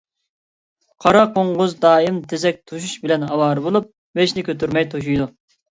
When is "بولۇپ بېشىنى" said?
3.69-4.51